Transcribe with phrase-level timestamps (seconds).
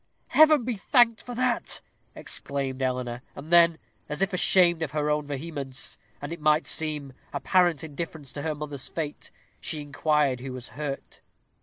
[0.29, 1.79] "Heaven be thanked for that!"
[2.15, 3.21] exclaimed Eleanor.
[3.35, 3.77] And then,
[4.09, 8.87] as if ashamed of her own vehemence, and, it might seem, apparent indifference to another's
[8.87, 9.29] fate,
[9.59, 11.21] she inquired who was hurt.